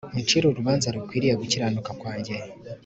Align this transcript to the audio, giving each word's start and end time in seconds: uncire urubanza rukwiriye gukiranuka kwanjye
uncire 0.17 0.45
urubanza 0.47 0.87
rukwiriye 0.95 1.33
gukiranuka 1.41 1.91
kwanjye 1.99 2.33